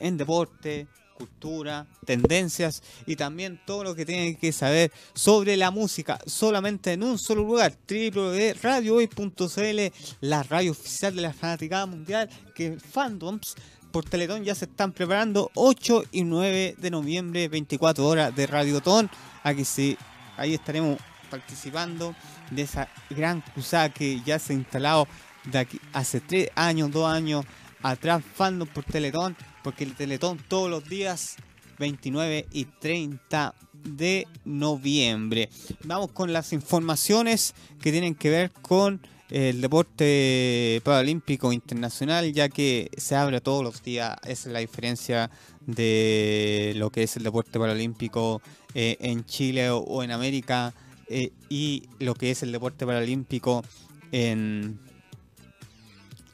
[0.00, 6.18] en deporte, cultura, tendencias y también todo lo que tienen que saber sobre la música
[6.26, 9.80] solamente en un solo lugar, www.radiohoy.cl,
[10.20, 13.54] la radio oficial de la fanaticada mundial, que fandoms
[13.96, 19.08] por Teletón ya se están preparando 8 y 9 de noviembre, 24 horas de Radiotón.
[19.42, 19.96] Aquí sí,
[20.36, 20.98] ahí estaremos
[21.30, 22.14] participando
[22.50, 25.08] de esa gran cruzada que ya se ha instalado
[25.44, 27.46] de aquí hace 3 años, 2 años
[27.82, 31.36] atrás, fandom por Teletón porque el Teletón todos los días
[31.78, 35.48] 29 y 30 de noviembre.
[35.84, 42.90] Vamos con las informaciones que tienen que ver con el deporte paralímpico internacional, ya que
[42.96, 44.16] se abre todos los días.
[44.22, 45.30] Esa es la diferencia
[45.66, 48.40] de lo que es el deporte paralímpico
[48.74, 50.72] eh, en Chile o, en América
[51.08, 53.64] eh, y lo que es el deporte paralímpico
[54.12, 54.78] en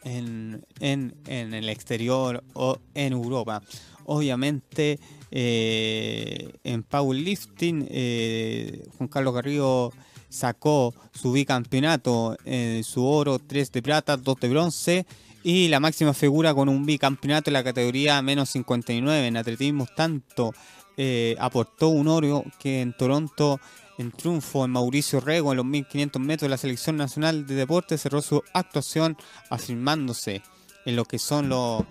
[0.04, 3.62] en, en, en el exterior o en Europa.
[4.04, 4.98] Obviamente
[5.30, 9.92] eh, en powerlifting eh, Juan Carlos Garrido
[10.32, 15.06] sacó su bicampeonato, eh, su oro, 3 de plata, 2 de bronce
[15.44, 20.54] y la máxima figura con un bicampeonato en la categoría menos 59 en atletismo tanto
[20.96, 23.60] eh, aportó un oro que en Toronto
[23.98, 28.22] en triunfo en Mauricio Rego en los 1500 metros la Selección Nacional de Deportes cerró
[28.22, 29.16] su actuación
[29.50, 30.42] afirmándose
[30.86, 31.84] en lo que son los,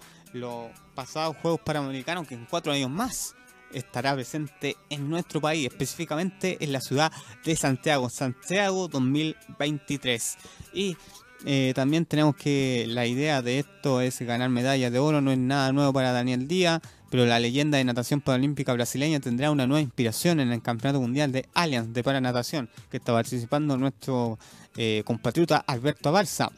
[0.95, 3.35] pasados Juegos Panamericanos que en cuatro años más
[3.73, 7.11] estará presente en nuestro país, específicamente en la ciudad
[7.45, 10.37] de Santiago, Santiago 2023.
[10.73, 10.97] Y
[11.45, 15.37] eh, también tenemos que la idea de esto es ganar medallas de oro, no es
[15.37, 16.81] nada nuevo para Daniel Díaz
[17.11, 21.33] pero la leyenda de natación paralímpica brasileña tendrá una nueva inspiración en el Campeonato Mundial
[21.33, 24.39] de Allianz de Paranatación, que está participando nuestro
[24.77, 26.49] eh, compatriota Alberto Abarza.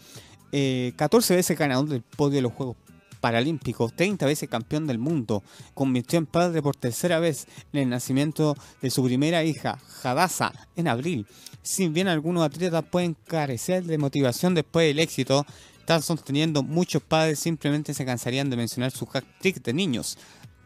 [0.52, 2.78] 14 eh, veces ganador del podio de los Juegos
[3.23, 8.53] paralímpico, 30 veces campeón del mundo, convirtió en padre por tercera vez en el nacimiento
[8.81, 11.25] de su primera hija, Hadassah, en abril.
[11.62, 15.45] Si bien algunos atletas pueden carecer de motivación después del éxito,
[15.79, 20.17] están sosteniendo muchos padres simplemente se cansarían de mencionar su hat trick de niños.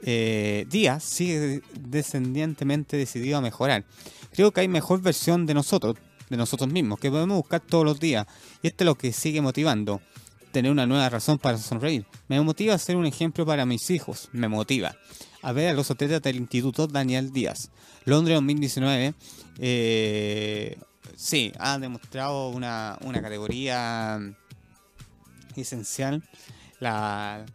[0.01, 3.85] Eh, Díaz sigue descendientemente decidido a mejorar.
[4.33, 5.95] Creo que hay mejor versión de nosotros,
[6.27, 8.25] de nosotros mismos, que podemos buscar todos los días.
[8.63, 10.01] Y esto es lo que sigue motivando
[10.57, 12.03] tener una nueva razón para sonreír.
[12.27, 14.27] Me motiva a ser un ejemplo para mis hijos.
[14.31, 14.95] Me motiva
[15.43, 17.69] a ver a los atletas del Instituto Daniel Díaz.
[18.05, 19.13] Londres 2019.
[19.59, 20.75] Eh,
[21.15, 24.19] sí, ha demostrado una, categoría
[25.55, 26.23] esencial.
[26.79, 27.45] La,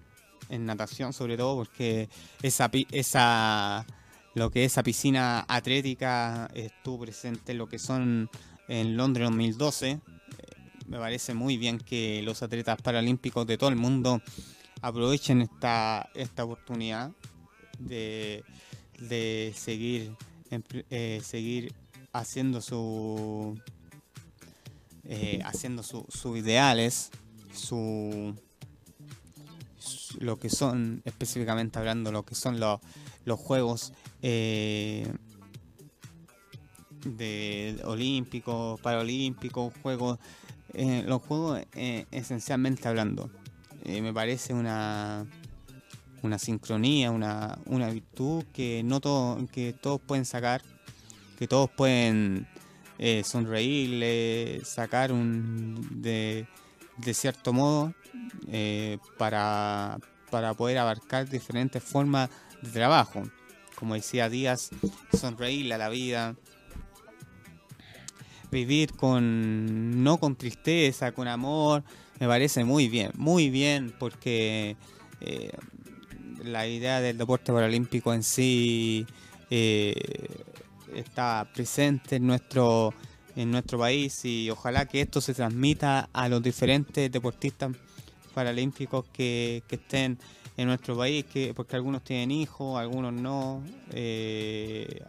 [0.48, 2.08] en natación sobre todo porque
[2.40, 3.84] esa, esa
[4.34, 8.30] lo que es esa piscina atlética estuvo presente en lo que son
[8.68, 10.00] en Londres 2012
[10.92, 14.20] me parece muy bien que los atletas paralímpicos de todo el mundo
[14.82, 17.12] aprovechen esta, esta oportunidad
[17.78, 18.44] de,
[19.56, 20.14] seguir,
[20.90, 21.72] eh, seguir
[22.12, 23.58] haciendo su
[25.04, 27.10] eh, haciendo sus ideales,
[27.54, 28.36] su,
[30.18, 32.80] lo que son específicamente hablando lo que son los,
[33.24, 35.10] los juegos eh,
[37.06, 40.18] de olímpicos, paralímpicos, juegos
[40.74, 43.30] eh, los juegos eh, esencialmente hablando.
[43.84, 45.26] Eh, me parece una
[46.22, 50.62] una sincronía, una, una virtud que no todo, que todos pueden sacar,
[51.36, 52.46] que todos pueden
[53.24, 56.46] sonreírle, sacar un de,
[56.98, 57.92] de cierto modo
[59.18, 59.98] para,
[60.30, 62.30] para poder abarcar diferentes formas
[62.62, 63.24] de trabajo.
[63.74, 64.70] Como decía Díaz,
[65.18, 66.36] sonreírle a la vida,
[68.52, 71.82] vivir con no con tristeza, con amor,
[72.20, 74.76] me parece muy bien, muy bien, porque
[75.20, 75.52] eh,
[76.44, 79.06] la idea del deporte paralímpico en sí
[79.50, 79.94] eh,
[80.94, 82.94] está presente en nuestro
[83.34, 87.74] en nuestro país y ojalá que esto se transmita a los diferentes deportistas
[88.34, 90.18] paralímpicos que, estén
[90.58, 93.62] en nuestro país, que porque algunos tienen hijos, algunos no.
[93.92, 95.02] Eh,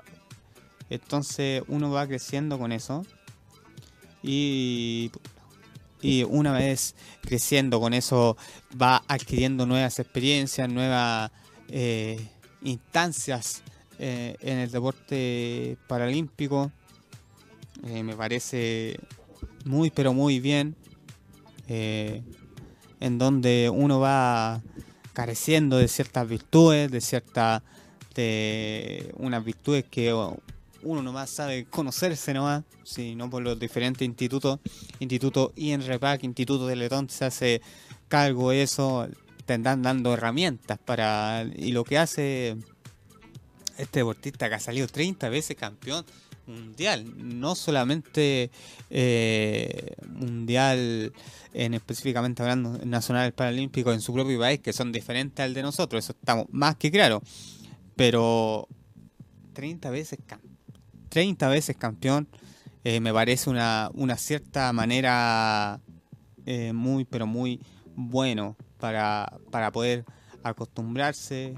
[0.90, 3.06] entonces uno va creciendo con eso
[4.24, 5.12] y,
[6.02, 8.38] y una vez creciendo con eso
[8.80, 11.32] va adquiriendo nuevas experiencias, nuevas
[11.70, 12.20] eh,
[12.62, 13.64] instancias
[14.00, 16.72] eh, en el deporte paralímpico.
[17.86, 19.00] Eh, me parece
[19.66, 20.76] muy pero muy bien
[21.68, 24.62] en donde uno va
[25.14, 27.64] careciendo de ciertas virtudes, de ciertas
[28.14, 30.14] de unas virtudes que
[30.84, 34.60] uno nomás sabe conocerse nomás, si no por los diferentes institutos,
[35.00, 37.62] Instituto INREPAC, Instituto de Letón, se hace
[38.08, 39.08] cargo de eso,
[39.46, 41.46] te están dando herramientas para...
[41.56, 42.58] Y lo que hace
[43.78, 46.06] este deportista que ha salido 30 veces campeón
[46.46, 48.52] mundial, no solamente
[48.90, 51.14] eh, mundial
[51.54, 56.04] en específicamente hablando nacional paralímpico en su propio país, que son diferentes al de nosotros,
[56.04, 57.22] eso estamos más que claro,
[57.96, 58.68] pero
[59.54, 60.53] 30 veces campeón
[61.14, 62.28] 30 veces campeón,
[62.84, 65.80] eh, me parece una, una cierta manera
[66.48, 67.62] eh, muy, pero muy
[67.96, 70.06] bueno para, para poder
[70.42, 71.54] acostumbrarse,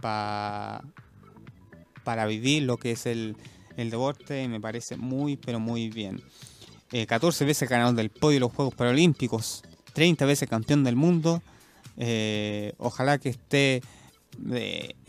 [0.00, 0.82] para
[2.26, 3.36] vivir lo que es el,
[3.76, 6.20] el deporte, me parece muy, pero muy bien.
[7.06, 11.44] 14 eh, veces ganador del podio de los Juegos Paralímpicos, 30 veces campeón del mundo.
[12.78, 13.82] ojalá que esté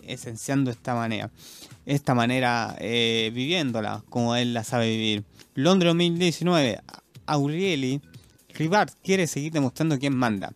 [0.05, 1.31] esenciando esta manera
[1.87, 5.23] esta manera eh, viviéndola como él la sabe vivir.
[5.55, 6.81] Londres 2019,
[7.25, 8.01] Aureli
[8.53, 10.51] Ribard quiere seguir demostrando quién manda.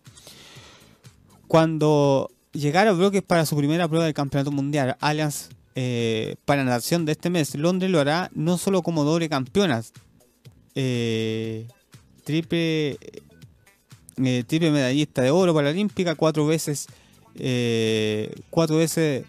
[1.48, 7.12] Cuando llegara bloques para su primera prueba del Campeonato Mundial Allianz eh, para natación de
[7.12, 9.82] este mes, Londres lo hará no solo como doble campeona,
[10.74, 11.66] eh,
[12.24, 12.98] triple,
[14.46, 16.88] triple medallista de oro paralímpica, cuatro veces,
[18.50, 19.24] cuatro veces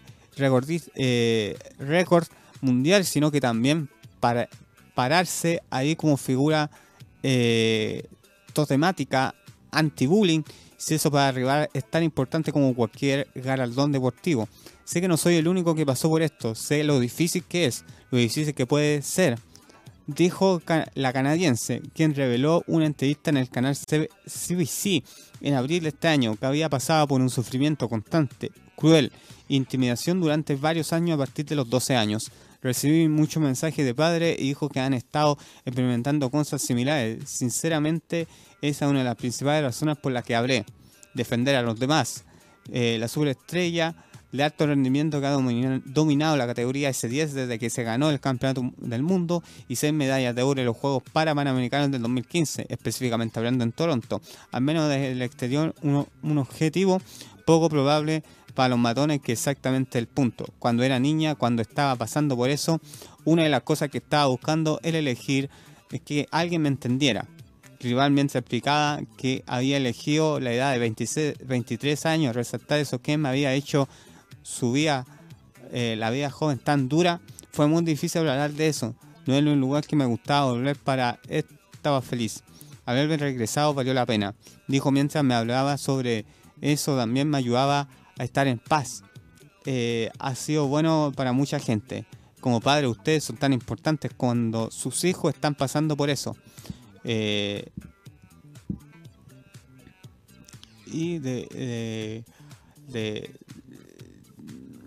[0.94, 2.26] eh, récord
[2.60, 3.88] mundial, sino que también
[4.20, 4.48] para
[4.94, 6.70] pararse ahí como figura
[7.22, 8.04] eh,
[8.52, 9.34] totemática
[9.70, 10.42] anti-bullying,
[10.76, 14.48] si eso para arribar es tan importante como cualquier galardón deportivo.
[14.84, 17.84] Sé que no soy el único que pasó por esto, sé lo difícil que es,
[18.10, 19.38] lo difícil que puede ser.
[20.06, 20.60] Dijo
[20.94, 25.02] la canadiense, quien reveló una entrevista en el canal CBC
[25.40, 29.10] en abril de este año, que había pasado por un sufrimiento constante, cruel
[29.56, 32.30] intimidación durante varios años a partir de los 12 años.
[32.62, 37.28] Recibí muchos mensajes de padres y hijos que han estado experimentando cosas similares.
[37.28, 38.26] Sinceramente,
[38.62, 40.64] esa es una de las principales razones por las que hablé.
[41.12, 42.24] Defender a los demás.
[42.72, 43.94] eh, la superestrella
[44.32, 48.68] de alto rendimiento que ha dominado la categoría S10 desde que se ganó el campeonato
[48.78, 53.62] del mundo y seis medallas de oro en los Juegos Panamericanos del 2015, específicamente hablando
[53.62, 54.20] en Toronto.
[54.50, 57.00] Al menos desde el exterior, un objetivo
[57.44, 58.22] poco probable
[58.54, 60.46] para los matones que exactamente el punto.
[60.58, 62.80] Cuando era niña, cuando estaba pasando por eso,
[63.24, 65.50] una de las cosas que estaba buscando era elegir
[66.04, 67.26] que alguien me entendiera.
[67.80, 73.28] Rivalmente explicaba que había elegido la edad de 26, 23 años, resaltar eso que me
[73.28, 73.88] había hecho
[74.42, 75.06] su vida,
[75.72, 77.20] eh, la vida joven tan dura,
[77.52, 78.94] fue muy difícil hablar de eso.
[79.26, 81.18] No era un lugar que me gustaba volver para...
[81.28, 82.42] Estaba feliz.
[82.86, 84.34] Haberme regresado valió la pena.
[84.68, 86.24] Dijo mientras me hablaba sobre
[86.60, 87.88] eso, también me ayudaba
[88.18, 89.02] a estar en paz.
[89.66, 92.06] Eh, ha sido bueno para mucha gente.
[92.40, 96.36] Como padre, ustedes son tan importantes cuando sus hijos están pasando por eso.
[97.04, 97.70] Eh,
[100.86, 102.24] y de,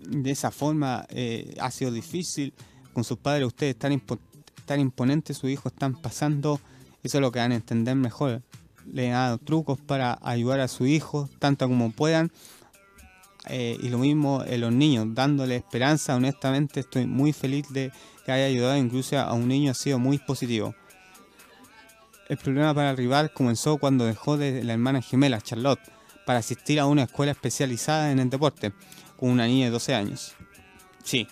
[0.08, 2.54] de esa forma eh, ha sido difícil.
[2.92, 4.02] Con sus padres, ustedes tan,
[4.64, 6.60] tan imponentes, sus hijos están pasando.
[7.02, 8.42] Eso es lo que van a entender mejor.
[8.92, 12.30] Le dado trucos para ayudar a su hijo, tanto como puedan.
[13.48, 16.16] Eh, y lo mismo en los niños, dándole esperanza.
[16.16, 17.92] Honestamente, estoy muy feliz de
[18.24, 20.74] que haya ayudado incluso a un niño, ha sido muy positivo.
[22.28, 25.80] El problema para el rival comenzó cuando dejó de la hermana gemela, Charlotte,
[26.26, 28.72] para asistir a una escuela especializada en el deporte
[29.16, 30.34] con una niña de 12 años.
[31.02, 31.26] Sí,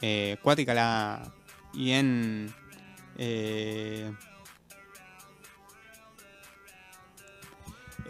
[0.00, 1.32] eh, cuática la.
[1.72, 2.52] Y en.
[3.16, 4.12] Eh,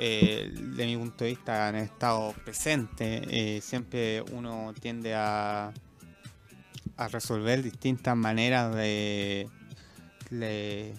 [0.02, 3.22] eh, de mi punto de vista han estado presentes.
[3.28, 5.72] Eh, siempre uno tiende a,
[6.96, 9.48] a resolver distintas maneras de,
[10.30, 10.94] de,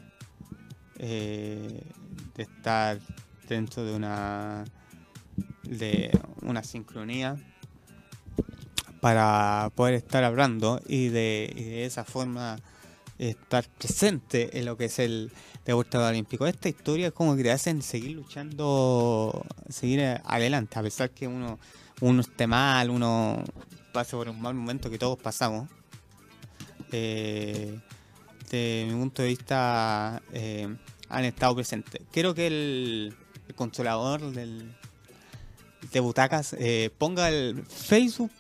[0.97, 1.83] de
[2.37, 2.99] estar
[3.47, 4.63] dentro de una
[5.63, 7.37] de una sincronía
[8.99, 12.59] para poder estar hablando y de, esa forma
[13.29, 15.31] estar presente en lo que es el
[15.65, 16.47] deporte olímpico.
[16.47, 21.59] Esta historia es como que te hacen seguir luchando, seguir adelante, a pesar que uno,
[22.01, 23.43] uno esté mal, uno
[23.93, 25.69] pase por un mal momento que todos pasamos.
[26.91, 27.79] Eh,
[28.53, 30.67] mi punto de vista, eh,
[31.07, 32.01] han estado presentes.
[32.11, 33.15] Creo que el
[33.55, 34.73] controlador del,
[35.91, 38.31] de butacas, eh, ponga el Facebook,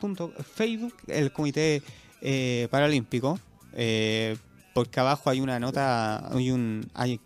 [0.55, 1.81] Facebook el Comité
[2.21, 3.39] eh, Paralímpico,
[3.73, 4.37] eh,
[4.73, 7.19] porque abajo hay una nota, hay un, hay,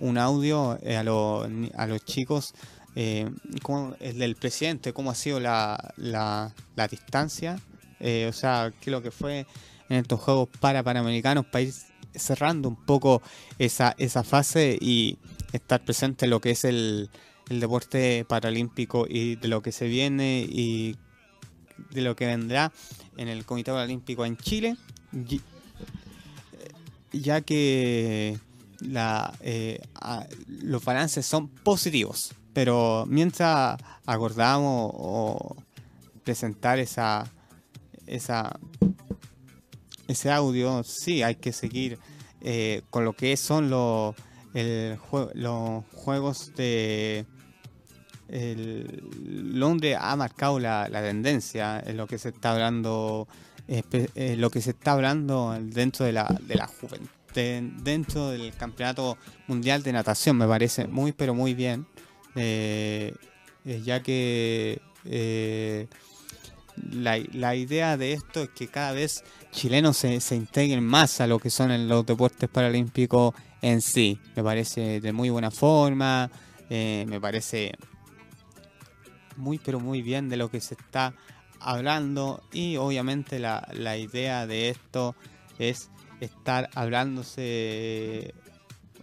[0.00, 2.54] un audio a, los, a los chicos,
[2.94, 7.58] el del presidente, cómo ha sido la, la, la distancia,
[8.00, 9.46] o sea, qué es lo que fue
[9.88, 11.74] en estos Juegos para Panamericanos para ir
[12.14, 13.22] cerrando un poco
[13.58, 15.18] esa, esa fase y
[15.52, 17.10] estar presente en lo que es el,
[17.48, 20.96] el deporte paralímpico y de lo que se viene y
[21.90, 22.72] de lo que vendrá
[23.16, 24.76] en el Comité Paralímpico en Chile,
[27.20, 28.38] ya que
[28.80, 29.80] la, eh,
[30.46, 32.34] los balances son positivos.
[32.52, 35.56] Pero mientras acordamos o
[36.24, 37.26] presentar esa,
[38.06, 38.58] esa
[40.08, 41.98] ese audio, sí hay que seguir
[42.40, 44.14] eh, con lo que son los,
[45.34, 47.26] los juegos de
[48.28, 53.28] Londres ha marcado la, tendencia en lo que se está hablando
[53.68, 57.08] lo que se está hablando dentro de la, de la juventud
[57.42, 61.86] dentro del campeonato mundial de natación me parece muy pero muy bien
[62.34, 63.14] eh,
[63.64, 65.86] eh, ya que eh,
[66.92, 71.38] la, idea de esto es que cada vez chilenos se, se integren más a lo
[71.38, 74.20] que son los deportes paralímpicos en sí.
[74.36, 76.30] Me parece de muy buena forma
[76.68, 77.72] me parece
[79.36, 81.14] muy pero muy bien de lo que se está
[81.66, 85.16] hablando y obviamente la, la idea de esto
[85.58, 85.90] es
[86.20, 88.34] estar hablándose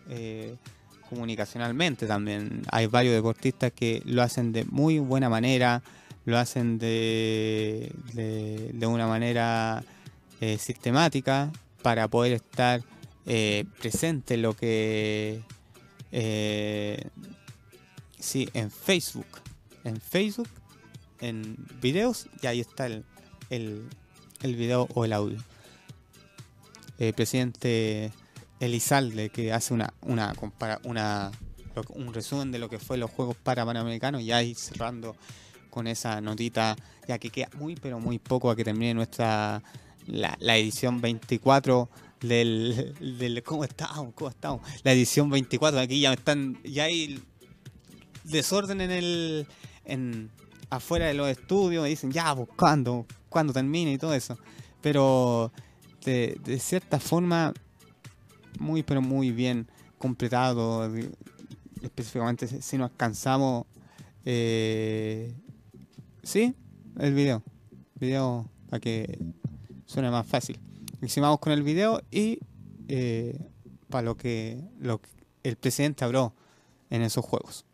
[0.10, 0.56] eh,
[1.10, 2.64] comunicacionalmente también.
[2.72, 5.84] Hay varios deportistas que lo hacen de muy buena manera,
[6.26, 9.84] lo hacen de, de, una manera
[10.40, 11.52] eh, sistemática
[11.82, 12.82] para poder estar
[13.26, 15.42] eh, presente en lo que...
[18.20, 19.44] sí, en Facebook
[19.84, 20.48] en Facebook,
[21.24, 23.06] en videos, y ahí está el,
[23.50, 23.88] el,
[24.42, 25.38] el video o el audio.
[27.00, 28.12] El presidente
[28.60, 30.34] Elizalde, que hace una, una,
[30.84, 31.32] una
[31.96, 35.16] un resumen de lo que fue los Juegos para Panamericanos, y ahí cerrando
[35.70, 36.76] con esa notita,
[37.08, 39.64] ya que queda muy, pero muy poco a que termine nuestra
[40.06, 41.90] la, la edición 24
[42.22, 44.14] del, del ¿cómo estamos?
[44.14, 44.62] ¿Cómo estamos?
[44.84, 47.20] La edición 24, aquí ya están, ya hay
[48.26, 49.48] desorden en el
[49.86, 50.30] en,
[50.76, 53.06] afuera de los estudios dicen, ya, pues, ¿cuándo?
[53.30, 54.38] ¿Cuándo termina y todo eso?
[54.82, 55.52] Pero
[56.06, 57.54] de, cierta forma,
[58.60, 59.68] muy, pero muy bien
[59.98, 60.92] completado.
[61.82, 63.66] Específicamente, si si nos alcanzamos.
[64.26, 65.34] Eh,
[66.22, 66.56] sí,
[67.00, 67.44] el video.
[67.96, 69.20] Video para que
[69.86, 70.60] suene más fácil.
[71.02, 72.40] Hicimos con el video y
[72.88, 73.38] eh,
[73.90, 75.10] para lo que, lo que
[75.44, 76.34] el presidente habló
[76.90, 77.66] en esos juegos.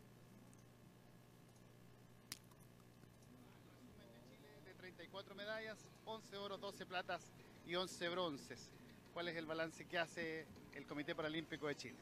[5.00, 7.22] 34 medallas, 11 oros, 12 platas
[7.66, 8.70] y 11 bronces.
[9.14, 10.46] ¿Cuál es el balance que hace
[10.76, 11.96] el Comité Paralímpico de Chile?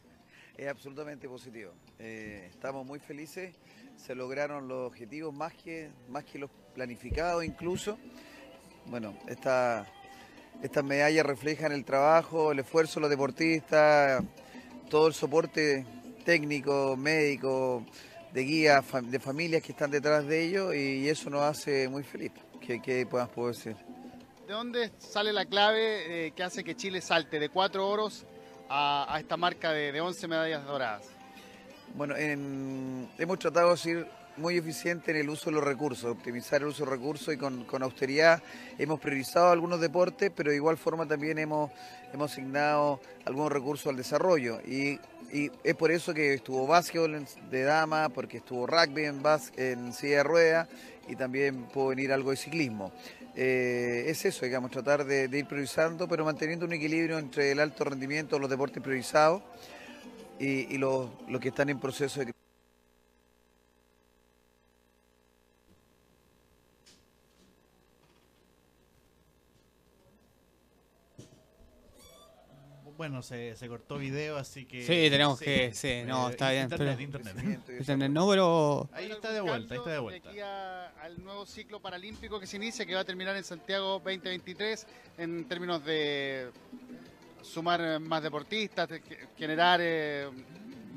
[0.58, 1.74] Es absolutamente positivo.
[2.00, 3.54] Eh, estamos muy felices.
[3.98, 8.00] Se lograron los objetivos más que, más que los planificados incluso.
[8.88, 9.86] Bueno, esta,
[10.64, 14.24] estas medallas reflejan el trabajo, el esfuerzo de los deportistas,
[14.89, 15.86] todo el soporte
[16.26, 17.86] técnico, médico,
[18.34, 22.47] de guías, de familias que están detrás de ellos y eso nos hace muy felices.
[22.68, 23.76] ¿Qué, qué más puedo decir?
[24.45, 28.26] ¿De dónde sale la clave eh, que hace que Chile salte de 4 oros
[28.70, 31.03] a, a esta marca de, de 11 medallas doradas?
[31.95, 36.61] Bueno, en- hemos tratado de ser muy eficiente en el uso de los recursos, optimizar
[36.61, 38.43] el uso de recursos y con, con austeridad
[38.78, 41.72] hemos priorizado algunos deportes, pero de igual forma también hemos,
[42.13, 44.59] hemos asignado algunos recursos al desarrollo.
[44.65, 44.99] Y,
[45.34, 49.91] y es por eso que estuvo básquetbol de dama, porque estuvo rugby en, bas- en
[49.93, 50.68] silla de ruedas
[51.08, 52.91] y también pudo venir algo de ciclismo.
[53.36, 57.60] Eh, es eso, digamos, tratar de, de ir priorizando, pero manteniendo un equilibrio entre el
[57.60, 59.43] alto rendimiento, los deportes priorizados
[60.39, 62.34] y, y los, los que están en proceso de
[72.98, 74.82] Bueno, se, se cortó video, así que...
[74.82, 77.60] Sí, tenemos que- sí, no, Eh, está bien, Internet, pero- internet.
[77.80, 80.30] Internet no, pero Ahí ¿Hay está de vuelta, ahí está de vuelta.
[80.30, 84.00] aquí a- al nuevo ciclo paralímpico que se inicia, que va a terminar en Santiago
[84.04, 84.88] 2023,
[85.20, 86.50] en términos de
[87.43, 90.28] sumar eh, más deportistas, de ge- generar eh,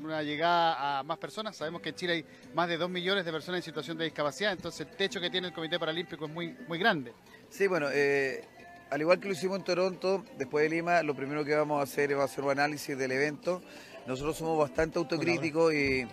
[0.03, 1.55] una llegada a más personas.
[1.55, 2.25] Sabemos que en Chile hay
[2.55, 5.49] más de 2 millones de personas en situación de discapacidad, entonces el techo que tiene
[5.49, 7.13] el Comité Paralímpico es muy, muy grande.
[7.49, 8.43] Sí, bueno, eh,
[8.91, 11.83] al igual que lo hicimos en Toronto, después de Lima, lo primero que vamos a
[11.83, 13.61] hacer va a hacer un análisis del evento.
[14.05, 16.05] Nosotros somos bastante autocríticos y,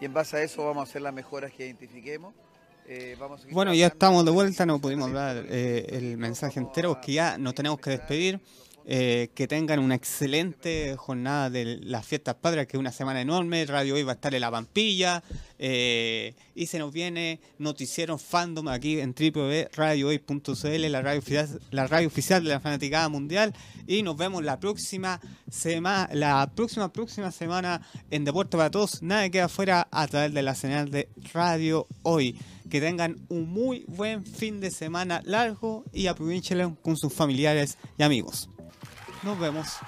[0.00, 2.34] y en base a eso vamos a hacer las mejoras que identifiquemos.
[2.88, 6.60] Eh, vamos a seguir Bueno, ya estamos de vuelta, no pudimos hablar eh, el mensaje
[6.60, 8.38] entero, porque ya nos tenemos que despedir.
[8.88, 13.66] Eh, que tengan una excelente jornada de las fiestas patrias, que es una semana enorme.
[13.66, 15.24] Radio Hoy va a estar en la Pampilla.
[15.58, 22.06] eh, y se nos viene Noticiero Fandom aquí en www.radiohoy.cl, la radio oficial, la radio
[22.06, 23.52] oficial de la fanaticada mundial.
[23.88, 25.20] Y nos vemos la próxima
[25.50, 27.82] semana, la próxima, próxima semana
[28.12, 29.02] en Deporte para Todos.
[29.02, 32.38] Nada queda afuera a través de la señal de Radio Hoy.
[32.70, 38.04] Que tengan un muy buen fin de semana largo y aprovechenlo con sus familiares y
[38.04, 38.48] amigos.
[39.26, 39.80] Nos vemos.